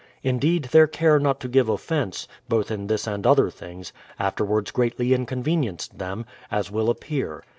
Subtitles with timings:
[0.23, 5.13] Indeed their care not to give offence, both in this and other things, afterwards greatly
[5.13, 7.43] inconvenienced them, as will ap pear.